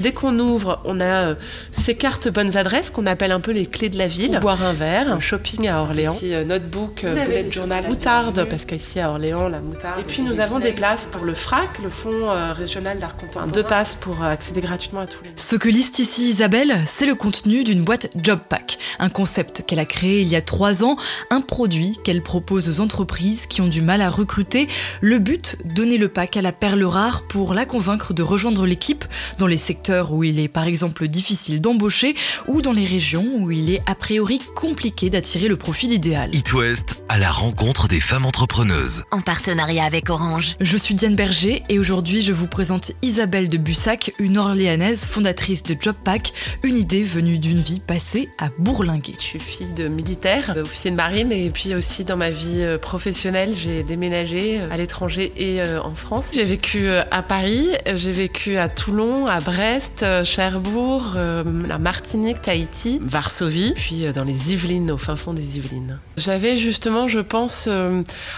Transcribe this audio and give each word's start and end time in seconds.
Dès 0.00 0.12
qu'on 0.12 0.38
ouvre, 0.38 0.80
on 0.84 1.00
a 1.00 1.30
euh, 1.30 1.34
ces 1.72 1.96
cartes 1.96 2.28
bonnes 2.28 2.56
adresses 2.56 2.88
qu'on 2.88 3.04
appelle 3.04 3.32
un 3.32 3.40
peu 3.40 3.50
les 3.50 3.66
clés 3.66 3.88
de 3.88 3.98
la 3.98 4.06
ville. 4.06 4.38
Boire 4.40 4.62
un 4.62 4.72
verre, 4.72 5.12
un 5.12 5.18
shopping 5.18 5.66
à 5.66 5.82
Orléans, 5.82 6.14
petit 6.14 6.34
euh, 6.34 6.44
notebook, 6.44 7.02
euh, 7.02 7.24
bullet 7.24 7.50
journal, 7.50 7.84
moutarde, 7.88 8.46
parce 8.48 8.64
qu'ici 8.64 9.00
à 9.00 9.10
Orléans, 9.10 9.48
la 9.48 9.58
moutarde. 9.58 9.98
Et 9.98 10.04
puis 10.04 10.22
nous 10.22 10.38
avons 10.38 10.60
des 10.60 10.70
places 10.70 11.06
pour 11.06 11.24
le 11.24 11.34
FRAC, 11.34 11.80
le 11.82 11.90
Fonds 11.90 12.28
régional 12.54 13.00
d'art 13.00 13.16
contemporain. 13.16 13.48
Deux 13.48 13.64
passes 13.64 13.96
pour 13.96 14.22
accéder 14.22 14.60
gratuitement 14.60 15.00
à 15.00 15.08
tous 15.08 15.24
les. 15.24 15.30
Ce 15.34 15.56
que 15.56 15.68
liste 15.68 15.98
ici 15.98 16.28
Isabelle, 16.28 16.76
c'est 16.86 17.06
le 17.06 17.16
contenu 17.16 17.64
d'une 17.64 17.82
boîte 17.82 18.08
Job 18.22 18.38
Pack, 18.48 18.78
un 19.00 19.08
concept 19.08 19.64
qu'elle 19.66 19.80
a 19.80 19.84
créé 19.84 20.20
il 20.20 20.28
y 20.28 20.36
a 20.36 20.42
trois 20.42 20.84
ans, 20.84 20.96
un 21.30 21.40
produit 21.40 21.98
qu'elle 22.04 22.22
propose 22.22 22.68
aux 22.68 22.80
entreprises 22.80 23.48
qui 23.48 23.62
ont 23.62 23.66
du 23.66 23.82
mal 23.82 24.00
à 24.00 24.10
recruter. 24.10 24.68
Le 25.00 25.18
but, 25.18 25.56
donner 25.64 25.98
le 25.98 26.06
pack 26.06 26.36
à 26.36 26.42
la 26.42 26.52
perle 26.52 26.84
rare 26.84 27.24
pour 27.26 27.52
la 27.52 27.64
convaincre 27.64 28.14
de 28.14 28.22
rejoindre 28.22 28.64
l'équipe 28.64 29.04
dans 29.38 29.48
les 29.48 29.58
secteurs 29.58 29.87
où 29.90 30.24
il 30.24 30.38
est 30.40 30.48
par 30.48 30.64
exemple 30.64 31.08
difficile 31.08 31.60
d'embaucher 31.60 32.14
ou 32.46 32.62
dans 32.62 32.72
les 32.72 32.86
régions 32.86 33.26
où 33.38 33.50
il 33.50 33.70
est 33.70 33.82
a 33.86 33.94
priori 33.94 34.38
compliqué 34.54 35.10
d'attirer 35.10 35.48
le 35.48 35.56
profil 35.56 35.92
idéal. 35.92 36.34
It 36.34 36.52
West 36.52 36.96
à 37.08 37.18
la 37.18 37.30
rencontre 37.30 37.88
des 37.88 38.00
femmes 38.00 38.26
entrepreneuses. 38.26 39.04
En 39.10 39.20
partenariat 39.20 39.84
avec 39.84 40.10
Orange. 40.10 40.56
Je 40.60 40.76
suis 40.76 40.94
Diane 40.94 41.16
Berger 41.16 41.62
et 41.68 41.78
aujourd'hui 41.78 42.22
je 42.22 42.32
vous 42.32 42.46
présente 42.46 42.92
Isabelle 43.02 43.48
de 43.48 43.56
Bussac, 43.56 44.12
une 44.18 44.38
Orléanaise 44.38 45.04
fondatrice 45.04 45.62
de 45.62 45.76
JobPack, 45.78 46.32
une 46.64 46.76
idée 46.76 47.04
venue 47.04 47.38
d'une 47.38 47.60
vie 47.60 47.80
passée 47.80 48.28
à 48.38 48.48
bourlinguer. 48.58 49.14
Je 49.18 49.22
suis 49.22 49.40
fille 49.40 49.72
de 49.74 49.88
militaire, 49.88 50.54
officier 50.56 50.90
de 50.90 50.96
marine 50.96 51.32
et 51.32 51.50
puis 51.50 51.74
aussi 51.74 52.04
dans 52.04 52.16
ma 52.16 52.30
vie 52.30 52.62
euh, 52.62 52.78
professionnelle 52.78 53.54
j'ai 53.56 53.82
déménagé 53.82 54.60
euh, 54.60 54.70
à 54.70 54.76
l'étranger 54.76 55.32
et 55.36 55.60
euh, 55.60 55.80
en 55.82 55.94
France. 55.94 56.30
J'ai 56.34 56.44
vécu 56.44 56.90
à 56.90 57.22
Paris, 57.22 57.68
j'ai 57.94 58.12
vécu 58.12 58.56
à 58.56 58.68
Toulon, 58.68 59.26
à 59.26 59.40
Brest, 59.40 59.77
euh, 60.02 60.24
Cherbourg, 60.24 61.12
euh, 61.16 61.44
la 61.66 61.78
Martinique, 61.78 62.42
Tahiti, 62.42 63.00
Varsovie, 63.02 63.72
puis 63.76 64.06
euh, 64.06 64.12
dans 64.12 64.24
les 64.24 64.52
Yvelines, 64.52 64.90
au 64.90 64.98
fin 64.98 65.16
fond 65.16 65.32
des 65.32 65.56
Yvelines. 65.56 65.98
J'avais 66.16 66.56
justement, 66.56 67.06
je 67.06 67.20
pense, 67.20 67.68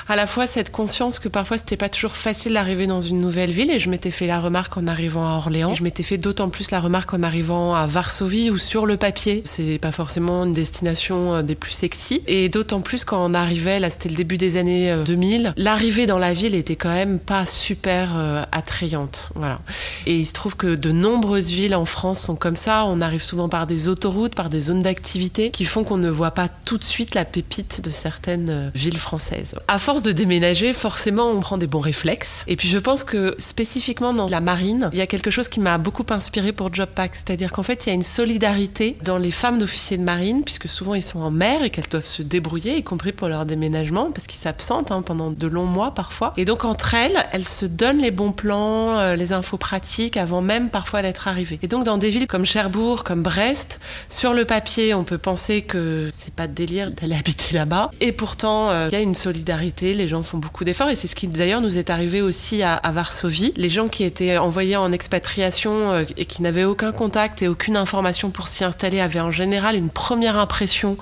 à 0.09 0.17
la 0.17 0.27
fois 0.27 0.47
cette 0.47 0.71
conscience 0.71 1.19
que 1.19 1.29
parfois 1.29 1.57
c'était 1.57 1.77
pas 1.77 1.89
toujours 1.89 2.15
facile 2.15 2.55
d'arriver 2.55 2.87
dans 2.87 3.01
une 3.01 3.19
nouvelle 3.19 3.51
ville 3.51 3.71
et 3.71 3.79
je 3.79 3.89
m'étais 3.89 4.11
fait 4.11 4.27
la 4.27 4.39
remarque 4.39 4.77
en 4.77 4.87
arrivant 4.87 5.27
à 5.27 5.37
Orléans. 5.37 5.73
Je 5.73 5.83
m'étais 5.83 6.03
fait 6.03 6.19
d'autant 6.19 6.51
plus 6.51 6.71
la 6.71 6.81
remarque 6.81 7.15
en 7.15 7.23
arrivant 7.23 7.75
à 7.75 7.87
Varsovie 7.87 8.51
où 8.51 8.59
sur 8.59 8.85
le 8.85 8.97
papier, 8.97 9.43
c'est 9.47 9.79
pas 9.79 9.93
forcément 9.93 10.45
une 10.45 10.53
destination 10.53 11.43
des 11.43 11.55
plus 11.55 11.73
sexy 11.73 12.23
et 12.27 12.49
d'autant 12.49 12.81
plus 12.81 13.05
quand 13.05 13.25
on 13.25 13.33
arrivait, 13.33 13.81
là 13.81 13.89
c'était 13.89 14.11
le 14.11 14.17
début 14.17 14.37
des 14.37 14.59
années 14.59 14.95
2000, 15.07 15.55
l'arrivée 15.57 16.07
dans 16.07 16.19
la 16.19 16.35
ville 16.35 16.55
était 16.55 16.77
quand 16.77 16.93
même 16.93 17.19
pas 17.19 17.47
super 17.47 18.11
attrayante. 18.53 19.31
Voilà. 19.35 19.61
Et 20.07 20.17
il 20.17 20.27
se 20.27 20.35
trouve 20.35 20.57
que 20.57 20.75
de 20.75 20.93
nombreux 20.93 21.30
villes 21.39 21.75
en 21.75 21.85
France 21.85 22.21
sont 22.21 22.37
comme 22.37 22.57
ça. 22.57 22.85
On 22.87 23.01
arrive 23.01 23.23
souvent 23.23 23.49
par 23.49 23.67
des 23.67 23.89
autoroutes, 23.89 24.35
par 24.35 24.49
des 24.49 24.61
zones 24.61 24.83
d'activité 24.83 25.51
qui 25.51 25.65
font 25.65 25.85
qu'on 25.85 25.97
ne 25.97 26.11
voit 26.11 26.33
pas 26.33 26.49
tout 26.49 26.79
de 26.79 26.85
suite 26.85 27.15
la 27.15 27.25
pépite 27.25 27.81
de 27.83 27.91
certaines 27.91 28.51
euh, 28.51 28.71
villes 28.75 28.99
françaises. 28.99 29.55
À 29.69 29.79
force 29.79 30.03
de 30.03 30.13
déménager, 30.13 30.73
forcément, 30.73 31.31
on 31.31 31.41
prend 31.41 31.59
des 31.59 31.67
bons 31.67 31.81
réflexes. 31.81 32.45
Et 32.49 32.57
puis 32.57 32.69
je 32.69 32.79
pense 32.79 33.05
que 33.05 33.35
spécifiquement 33.39 34.13
dans 34.13 34.27
la 34.27 34.41
marine, 34.41 34.91
il 34.93 34.99
y 34.99 35.03
a 35.03 35.07
quelque 35.07 35.31
chose 35.31 35.49
qui 35.49 35.61
m'a 35.61 35.79
beaucoup 35.79 36.07
inspiré 36.11 36.53
pour 36.53 36.73
JobPack, 36.73 37.15
c'est-à-dire 37.15 37.53
qu'en 37.53 37.63
fait, 37.63 37.87
il 37.87 37.89
y 37.91 37.93
a 37.93 37.95
une 37.95 38.03
solidarité 38.03 38.97
dans 39.05 39.19
les 39.19 39.31
femmes 39.31 39.59
d'officiers 39.59 39.97
de 39.97 40.03
marine, 40.03 40.43
puisque 40.43 40.69
souvent 40.69 40.95
ils 40.95 41.03
sont 41.03 41.21
en 41.21 41.31
mer 41.31 41.63
et 41.63 41.71
qu'elles 41.71 41.89
doivent 41.89 42.05
se 42.05 42.23
débrouiller, 42.23 42.77
y 42.77 42.83
compris 42.83 43.13
pour 43.13 43.29
leur 43.29 43.47
déménagement, 43.47 44.11
parce 44.11 44.27
qu'ils 44.27 44.41
s'absentent 44.41 44.91
hein, 44.91 45.03
pendant 45.03 45.31
de 45.31 45.47
longs 45.47 45.67
mois 45.67 45.93
parfois. 45.93 46.33
Et 46.37 46.45
donc 46.45 46.65
entre 46.65 46.95
elles, 46.95 47.19
elles 47.33 47.49
se 47.49 47.67
donnent 47.67 48.01
les 48.01 48.11
bons 48.11 48.33
plans, 48.33 48.99
euh, 48.99 49.17
les 49.17 49.33
infos 49.33 49.59
pratiques 49.59 50.17
avant 50.17 50.43
même 50.43 50.71
parfois 50.71 51.03
d'être 51.03 51.20
arrivé. 51.29 51.59
Et 51.63 51.69
donc 51.69 51.85
dans 51.85 51.99
des 51.99 52.11
villes 52.11 52.27
comme 52.27 52.45
Cherbourg, 52.45 53.05
comme 53.05 53.23
Brest, 53.23 53.81
sur 54.09 54.33
le 54.33 54.45
papier, 54.45 54.95
on 54.95 55.05
peut 55.05 55.19
penser 55.19 55.63
que 55.63 56.11
c'est 56.13 56.35
pas 56.35 56.47
de 56.47 56.55
délire 56.55 56.91
d'aller 56.91 57.15
habiter 57.15 57.55
là-bas. 57.55 57.91
Et 58.01 58.13
pourtant, 58.13 58.71
euh, 58.71 58.89
il 58.91 58.95
y 58.95 58.97
a 58.97 59.01
une 59.01 59.15
solidarité, 59.15 59.95
les 59.95 60.09
gens 60.09 60.23
font 60.23 60.39
beaucoup 60.39 60.65
d'efforts. 60.65 60.91
Et 60.91 60.97
c'est 60.97 61.09
ce 61.09 61.15
qui 61.15 61.29
d'ailleurs 61.29 61.61
nous 61.61 61.79
est 61.79 61.91
arrivé 61.91 62.23
aussi 62.23 62.63
à, 62.63 62.81
Varsovie. 62.91 63.53
Les 63.57 63.69
gens 63.69 63.89
qui 63.89 64.03
étaient 64.03 64.37
envoyés 64.39 64.77
en 64.77 64.91
expatriation 64.91 65.93
euh, 65.93 66.05
et 66.17 66.27
qui 66.27 66.43
n'avaient 66.43 66.65
aucun 66.65 66.93
contact 66.93 67.43
et 67.43 67.49
aucune 67.49 67.77
information 67.77 68.31
pour 68.31 68.49
s'y 68.49 68.65
installer 68.65 69.01
avaient 69.01 69.21
en 69.21 69.31
général 69.31 69.77
une 69.77 69.91
première 69.91 70.37
impression 70.37 70.97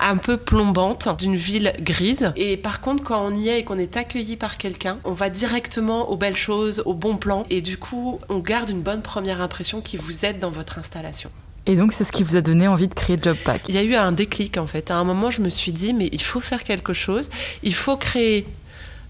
un 0.00 0.16
peu 0.16 0.36
plombante 0.36 1.08
d'une 1.18 1.36
ville 1.36 1.72
grise. 1.80 2.32
Et 2.36 2.56
par 2.56 2.80
contre, 2.80 3.04
quand 3.04 3.24
on 3.24 3.34
y 3.34 3.48
est 3.48 3.60
et 3.60 3.64
qu'on 3.64 3.78
est 3.78 3.96
accueilli 3.96 4.36
par 4.36 4.56
quelqu'un, 4.56 4.98
on 5.04 5.12
va 5.12 5.28
directement 5.28 6.10
aux 6.10 6.16
belles 6.16 6.36
choses, 6.36 6.82
aux 6.86 6.94
bons 6.94 7.16
plans. 7.16 7.44
Et 7.50 7.60
du 7.60 7.76
coup, 7.76 8.20
on 8.28 8.38
garde 8.38 8.70
une 8.70 8.80
bonne 8.80 9.02
première 9.02 9.40
impression 9.42 9.55
qui 9.82 9.96
vous 9.96 10.24
aide 10.24 10.38
dans 10.38 10.50
votre 10.50 10.78
installation. 10.78 11.30
Et 11.66 11.74
donc, 11.74 11.92
c'est 11.92 12.04
ce 12.04 12.12
qui 12.12 12.22
vous 12.22 12.36
a 12.36 12.40
donné 12.40 12.68
envie 12.68 12.86
de 12.86 12.94
créer 12.94 13.18
JobPack 13.20 13.62
Il 13.68 13.74
y 13.74 13.78
a 13.78 13.82
eu 13.82 13.94
un 13.96 14.12
déclic, 14.12 14.56
en 14.56 14.66
fait. 14.68 14.90
À 14.90 14.96
un 14.96 15.04
moment, 15.04 15.30
je 15.30 15.40
me 15.40 15.50
suis 15.50 15.72
dit, 15.72 15.92
mais 15.92 16.08
il 16.12 16.22
faut 16.22 16.40
faire 16.40 16.62
quelque 16.62 16.94
chose. 16.94 17.28
Il 17.64 17.74
faut 17.74 17.96
créer 17.96 18.46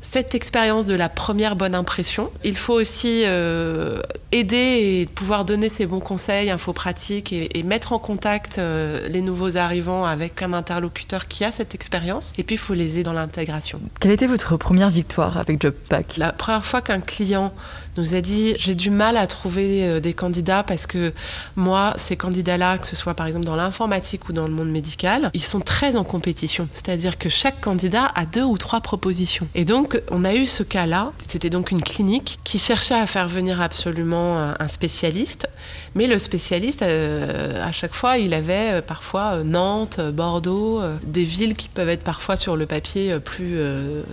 cette 0.00 0.34
expérience 0.34 0.84
de 0.84 0.94
la 0.94 1.08
première 1.08 1.56
bonne 1.56 1.74
impression. 1.74 2.30
Il 2.44 2.56
faut 2.56 2.74
aussi 2.74 3.22
euh, 3.24 4.00
aider 4.32 4.56
et 4.56 5.06
pouvoir 5.06 5.44
donner 5.44 5.68
ses 5.68 5.86
bons 5.86 6.00
conseils, 6.00 6.50
infos 6.50 6.72
pratiques 6.72 7.32
et, 7.32 7.62
mettre 7.64 7.92
en 7.92 7.98
contact 7.98 8.58
euh, 8.58 9.08
les 9.08 9.20
nouveaux 9.20 9.56
arrivants 9.56 10.04
avec 10.04 10.40
un 10.42 10.52
interlocuteur 10.52 11.26
qui 11.26 11.44
a 11.44 11.50
cette 11.50 11.74
expérience. 11.74 12.32
Et 12.38 12.44
puis, 12.44 12.54
il 12.54 12.58
faut 12.58 12.74
les 12.74 12.92
aider 12.92 13.02
dans 13.02 13.12
l'intégration. 13.12 13.80
Quelle 13.98 14.12
était 14.12 14.28
votre 14.28 14.56
première 14.56 14.90
victoire 14.90 15.36
avec 15.36 15.60
JobPack? 15.60 16.16
La 16.16 16.32
première 16.32 16.64
fois 16.64 16.80
qu'un 16.80 17.00
client 17.00 17.52
nous 17.96 18.14
a 18.14 18.20
dit 18.20 18.54
j'ai 18.58 18.74
du 18.74 18.90
mal 18.90 19.16
à 19.16 19.26
trouver 19.26 19.84
euh, 19.84 20.00
des 20.00 20.14
candidats 20.14 20.62
parce 20.62 20.86
que 20.86 21.12
moi, 21.56 21.94
ces 21.96 22.16
candidats-là, 22.16 22.78
que 22.78 22.86
ce 22.86 22.94
soit 22.94 23.14
par 23.14 23.26
exemple 23.26 23.46
dans 23.46 23.56
l'informatique 23.56 24.28
ou 24.28 24.32
dans 24.32 24.46
le 24.46 24.52
monde 24.52 24.70
médical, 24.70 25.30
ils 25.34 25.42
sont 25.42 25.60
très 25.60 25.96
en 25.96 26.04
compétition. 26.04 26.68
C'est-à-dire 26.72 27.18
que 27.18 27.28
chaque 27.28 27.60
candidat 27.60 28.10
a 28.14 28.26
deux 28.26 28.44
ou 28.44 28.58
trois 28.58 28.80
propositions. 28.80 29.48
Et 29.54 29.64
donc, 29.64 29.85
on 30.10 30.24
a 30.24 30.34
eu 30.34 30.46
ce 30.46 30.62
cas-là. 30.62 31.12
C'était 31.28 31.50
donc 31.50 31.70
une 31.70 31.82
clinique 31.82 32.38
qui 32.44 32.58
cherchait 32.58 32.94
à 32.94 33.06
faire 33.06 33.28
venir 33.28 33.60
absolument 33.60 34.38
un 34.38 34.68
spécialiste, 34.68 35.48
mais 35.94 36.06
le 36.06 36.18
spécialiste, 36.18 36.82
euh, 36.82 37.64
à 37.66 37.72
chaque 37.72 37.94
fois, 37.94 38.18
il 38.18 38.34
avait 38.34 38.74
euh, 38.74 38.82
parfois 38.82 39.42
Nantes, 39.44 40.00
Bordeaux, 40.00 40.80
des 41.04 41.24
villes 41.24 41.54
qui 41.54 41.68
peuvent 41.68 41.88
être 41.88 42.04
parfois 42.04 42.36
sur 42.36 42.56
le 42.56 42.66
papier 42.66 43.16
plus 43.18 43.58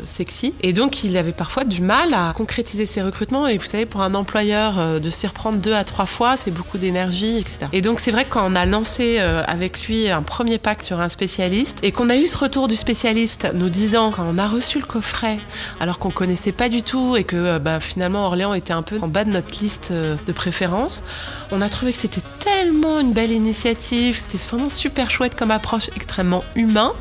sexy. 0.05 0.53
Et 0.61 0.73
donc, 0.73 1.03
il 1.03 1.17
avait 1.17 1.31
parfois 1.31 1.63
du 1.63 1.81
mal 1.81 2.13
à 2.13 2.33
concrétiser 2.33 2.85
ses 2.85 3.01
recrutements. 3.01 3.47
Et 3.47 3.57
vous 3.57 3.65
savez, 3.65 3.85
pour 3.85 4.01
un 4.01 4.13
employeur, 4.15 4.79
euh, 4.79 4.99
de 4.99 5.09
s'y 5.09 5.27
reprendre 5.27 5.57
deux 5.57 5.73
à 5.73 5.83
trois 5.83 6.05
fois, 6.05 6.37
c'est 6.37 6.51
beaucoup 6.51 6.77
d'énergie, 6.77 7.37
etc. 7.37 7.67
Et 7.73 7.81
donc, 7.81 7.99
c'est 7.99 8.11
vrai 8.11 8.25
que 8.25 8.29
quand 8.29 8.49
on 8.49 8.55
a 8.55 8.65
lancé 8.65 9.17
euh, 9.19 9.43
avec 9.47 9.87
lui 9.87 10.09
un 10.09 10.21
premier 10.21 10.57
pacte 10.57 10.83
sur 10.83 10.99
un 10.99 11.09
spécialiste 11.09 11.79
et 11.83 11.91
qu'on 11.91 12.09
a 12.09 12.15
eu 12.15 12.27
ce 12.27 12.37
retour 12.37 12.67
du 12.67 12.75
spécialiste 12.75 13.49
nous 13.53 13.69
disant, 13.69 14.11
quand 14.11 14.25
on 14.27 14.37
a 14.37 14.47
reçu 14.47 14.79
le 14.79 14.85
coffret, 14.85 15.37
alors 15.79 15.99
qu'on 15.99 16.11
connaissait 16.11 16.51
pas 16.51 16.69
du 16.69 16.83
tout 16.83 17.15
et 17.15 17.23
que 17.23 17.35
euh, 17.35 17.59
bah, 17.59 17.79
finalement 17.79 18.25
Orléans 18.25 18.53
était 18.53 18.73
un 18.73 18.81
peu 18.81 18.99
en 19.01 19.07
bas 19.07 19.23
de 19.23 19.31
notre 19.31 19.59
liste 19.59 19.91
de 19.91 20.31
préférence, 20.31 21.03
on 21.51 21.61
a 21.61 21.69
trouvé 21.69 21.91
que 21.91 21.97
c'était 21.97 22.21
tellement 22.39 22.99
une 22.99 23.13
belle 23.13 23.31
initiative, 23.31 24.17
c'était 24.17 24.43
vraiment 24.47 24.69
super 24.69 25.09
chouette 25.09 25.35
comme 25.35 25.51
approche, 25.51 25.89
extrêmement 25.95 26.43
humain. 26.55 26.91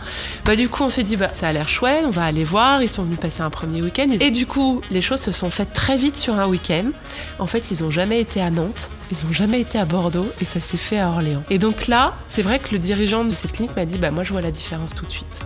Bah, 0.45 0.57
du 0.57 0.69
coup, 0.69 0.85
on 0.85 0.91
s'est 0.91 1.03
dit, 1.03 1.17
bah, 1.17 1.31
ça 1.33 1.49
a 1.49 1.53
l'air 1.53 1.69
chouette, 1.69 2.05
on 2.07 2.11
va 2.11 2.25
aller 2.25 2.45
voir. 2.45 2.83
Ils 2.83 2.89
sont 2.89 3.03
venus 3.03 3.19
passer 3.19 3.43
un 3.43 3.51
premier 3.51 3.83
week-end. 3.83 4.09
Et 4.21 4.31
du 4.31 4.47
coup, 4.47 4.81
les 4.91 5.01
choses 5.01 5.21
se 5.21 5.33
sont 5.33 5.51
faites 5.51 5.73
très 5.73 5.97
vite 5.97 6.17
sur 6.17 6.39
un 6.39 6.47
week-end 6.47 6.91
en 7.39 7.47
fait, 7.47 7.71
ils 7.71 7.83
n'ont 7.83 7.91
jamais 7.91 8.21
été 8.21 8.41
à 8.41 8.51
Nantes, 8.51 8.91
ils 9.11 9.27
n'ont 9.27 9.33
jamais 9.33 9.61
été 9.61 9.79
à 9.79 9.85
Bordeaux 9.85 10.29
et 10.41 10.45
ça 10.45 10.61
s'est 10.61 10.77
fait 10.77 10.99
à 10.99 11.09
Orléans. 11.09 11.43
Et 11.51 11.59
donc 11.59 11.87
là, 11.89 12.15
c'est 12.29 12.43
vrai 12.43 12.59
que 12.59 12.73
le 12.73 12.79
dirigeant 12.79 13.25
de 13.25 13.35
cette 13.35 13.53
clinique 13.53 13.77
m'a 13.77 13.85
dit 13.85 13.99
bah 13.99 14.11
moi 14.11 14.25
je 14.25 14.33
vois 14.33 14.43
la 14.43 14.51
différence 14.51 14.95
tout 14.95 15.07
de 15.07 15.11
suite. 15.11 15.45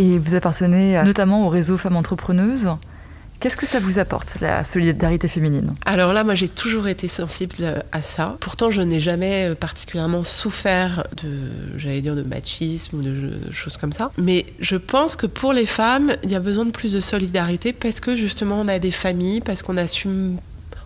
Et 0.00 0.18
vous 0.18 0.34
appartenez 0.34 0.98
notamment 1.04 1.46
au 1.46 1.50
réseau 1.50 1.76
Femmes 1.76 1.96
Entrepreneuses. 1.96 2.70
Qu'est-ce 3.38 3.58
que 3.58 3.66
ça 3.66 3.80
vous 3.80 3.98
apporte, 3.98 4.36
la 4.40 4.64
solidarité 4.64 5.28
féminine? 5.28 5.74
Alors 5.84 6.14
là, 6.14 6.24
moi, 6.24 6.34
j'ai 6.34 6.48
toujours 6.48 6.88
été 6.88 7.06
sensible 7.06 7.82
à 7.92 8.02
ça. 8.02 8.38
Pourtant, 8.40 8.70
je 8.70 8.80
n'ai 8.80 8.98
jamais 8.98 9.54
particulièrement 9.54 10.24
souffert 10.24 11.04
de, 11.22 11.78
j'allais 11.78 12.00
dire, 12.00 12.16
de 12.16 12.22
machisme 12.22 12.98
ou 12.98 13.02
de 13.02 13.52
choses 13.52 13.76
comme 13.76 13.92
ça. 13.92 14.10
Mais 14.16 14.46
je 14.60 14.76
pense 14.76 15.16
que 15.16 15.26
pour 15.26 15.52
les 15.52 15.66
femmes, 15.66 16.12
il 16.24 16.30
y 16.30 16.34
a 16.34 16.40
besoin 16.40 16.64
de 16.64 16.70
plus 16.70 16.94
de 16.94 17.00
solidarité 17.00 17.74
parce 17.74 18.00
que 18.00 18.16
justement, 18.16 18.58
on 18.58 18.68
a 18.68 18.78
des 18.78 18.90
familles, 18.90 19.42
parce 19.42 19.60
qu'on 19.60 19.76
assume 19.76 20.38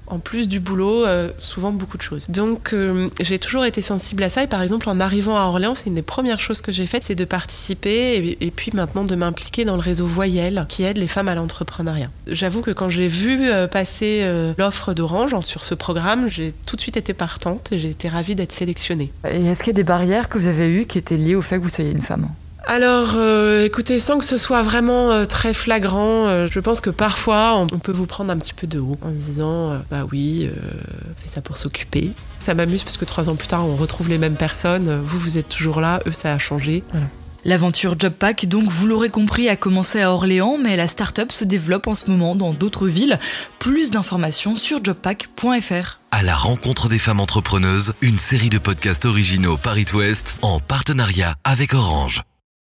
en 0.06 0.18
plus 0.18 0.48
du 0.48 0.60
boulot, 0.60 1.04
euh, 1.04 1.30
souvent 1.38 1.72
beaucoup 1.72 1.96
de 1.96 2.02
choses. 2.02 2.24
Donc 2.28 2.72
euh, 2.72 3.08
j'ai 3.20 3.38
toujours 3.38 3.64
été 3.64 3.82
sensible 3.82 4.22
à 4.22 4.28
ça 4.28 4.42
et 4.42 4.46
par 4.46 4.62
exemple 4.62 4.88
en 4.88 5.00
arrivant 5.00 5.36
à 5.36 5.42
Orléans, 5.42 5.74
une 5.86 5.94
des 5.94 6.02
premières 6.02 6.40
choses 6.40 6.60
que 6.60 6.72
j'ai 6.72 6.86
faites, 6.86 7.04
c'est 7.04 7.14
de 7.14 7.24
participer 7.24 8.36
et, 8.40 8.50
puis 8.50 8.70
maintenant 8.74 9.04
de 9.04 9.14
m'impliquer 9.14 9.64
dans 9.64 9.74
le 9.74 9.80
réseau 9.80 10.06
Voyelle 10.06 10.66
qui 10.68 10.84
aide 10.84 10.98
les 10.98 11.08
femmes 11.08 11.28
à 11.28 11.34
l'entrepreneuriat. 11.34 12.10
J'avoue 12.26 12.60
que 12.60 12.70
quand 12.70 12.88
j'ai 12.88 13.08
vu 13.08 13.50
euh, 13.50 13.66
passer 13.66 14.24
l'offre 14.58 14.94
d'Orange 14.94 15.34
sur 15.42 15.64
ce 15.64 15.74
programme, 15.74 16.28
j'ai 16.28 16.52
tout 16.66 16.76
de 16.76 16.80
suite 16.80 16.96
été 16.96 17.14
partante 17.14 17.72
et 17.72 17.78
j'ai 17.78 17.90
été 17.90 18.08
ravie 18.08 18.34
d'être 18.34 18.52
sélectionnée. 18.52 19.10
Et 19.30 19.46
est-ce 19.46 19.62
qu'il 19.62 19.72
y 19.72 19.76
a 19.76 19.80
des 19.80 19.84
barrières 19.84 20.28
que 20.28 20.38
vous 20.38 20.46
avez 20.46 20.70
eues 20.70 20.86
qui 20.86 20.98
étaient 20.98 21.16
liées 21.16 21.34
au 21.34 21.42
fait 21.42 21.58
que 21.58 21.62
vous 21.62 21.68
soyez 21.68 21.90
une 21.90 22.02
femme? 22.02 22.28
Alors, 22.66 23.12
euh, 23.16 23.64
écoutez, 23.64 23.98
sans 23.98 24.18
que 24.18 24.24
ce 24.24 24.36
soit 24.36 24.62
vraiment 24.62 25.10
euh, 25.10 25.26
très 25.26 25.52
flagrant, 25.52 26.26
euh, 26.26 26.48
je 26.50 26.60
pense 26.60 26.80
que 26.80 26.90
parfois 26.90 27.56
on, 27.56 27.66
on 27.72 27.78
peut 27.78 27.92
vous 27.92 28.06
prendre 28.06 28.32
un 28.32 28.36
petit 28.38 28.54
peu 28.54 28.66
de 28.66 28.78
haut 28.78 28.96
en 29.02 29.10
se 29.10 29.14
disant 29.16 29.72
euh, 29.72 29.78
bah 29.90 30.06
oui, 30.10 30.46
euh, 30.50 30.60
fais 31.22 31.28
ça 31.28 31.42
pour 31.42 31.58
s'occuper. 31.58 32.12
Ça 32.38 32.54
m'amuse 32.54 32.82
parce 32.82 32.96
que 32.96 33.04
trois 33.04 33.28
ans 33.28 33.36
plus 33.36 33.48
tard, 33.48 33.66
on 33.66 33.76
retrouve 33.76 34.08
les 34.08 34.18
mêmes 34.18 34.36
personnes. 34.36 35.00
Vous, 35.02 35.18
vous 35.18 35.38
êtes 35.38 35.48
toujours 35.48 35.80
là, 35.80 36.00
eux, 36.06 36.12
ça 36.12 36.32
a 36.32 36.38
changé. 36.38 36.82
Voilà. 36.90 37.06
L'aventure 37.46 37.94
JobPack, 37.98 38.46
donc 38.46 38.64
vous 38.70 38.86
l'aurez 38.86 39.10
compris, 39.10 39.50
a 39.50 39.56
commencé 39.56 40.00
à 40.00 40.10
Orléans, 40.10 40.56
mais 40.56 40.76
la 40.76 40.88
start-up 40.88 41.30
se 41.30 41.44
développe 41.44 41.86
en 41.86 41.94
ce 41.94 42.10
moment 42.10 42.34
dans 42.34 42.54
d'autres 42.54 42.86
villes. 42.88 43.18
Plus 43.58 43.90
d'informations 43.90 44.56
sur 44.56 44.82
jobpack.fr. 44.82 45.98
À 46.10 46.22
la 46.22 46.34
rencontre 46.34 46.88
des 46.88 46.98
femmes 46.98 47.20
entrepreneuses, 47.20 47.92
une 48.00 48.18
série 48.18 48.48
de 48.48 48.56
podcasts 48.56 49.04
originaux 49.04 49.58
Paris 49.58 49.84
Ouest 49.92 50.36
en 50.40 50.58
partenariat 50.58 51.34
avec 51.44 51.74
Orange. 51.74 52.22